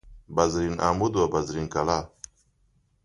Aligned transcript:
بزرین 0.37 0.79
عمود 0.79 1.15
و 1.15 1.27
بزرین 1.27 1.67
کلاه 1.67 2.11